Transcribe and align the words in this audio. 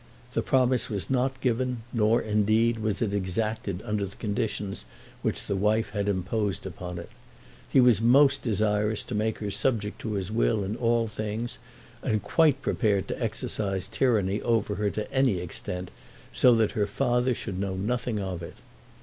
The 0.33 0.41
promise 0.41 0.89
was 0.89 1.11
not 1.11 1.39
given, 1.41 1.83
nor, 1.93 2.19
indeed, 2.23 2.79
was 2.79 3.03
it 3.03 3.13
exacted 3.13 3.83
under 3.85 4.03
the 4.03 4.15
conditions 4.15 4.85
which 5.21 5.45
the 5.45 5.55
wife 5.55 5.91
had 5.91 6.09
imposed 6.09 6.65
upon 6.65 6.97
it. 6.97 7.11
He 7.69 7.79
was 7.79 8.01
most 8.01 8.41
desirous 8.41 9.03
to 9.03 9.13
make 9.13 9.37
her 9.37 9.51
subject 9.51 9.99
to 10.01 10.13
his 10.13 10.31
will 10.31 10.63
in 10.63 10.75
all 10.75 11.07
things, 11.07 11.59
and 12.01 12.23
quite 12.23 12.63
prepared 12.63 13.07
to 13.09 13.23
exercise 13.23 13.85
tyranny 13.87 14.41
over 14.41 14.73
her 14.73 14.89
to 14.89 15.11
any 15.13 15.37
extent, 15.37 15.91
so 16.33 16.55
that 16.55 16.71
her 16.71 16.87
father 16.87 17.35
should 17.35 17.59
know 17.59 17.75
nothing 17.75 18.19
of 18.19 18.41
it. 18.41 18.55